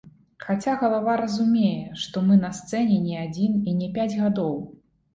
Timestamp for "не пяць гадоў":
3.83-4.55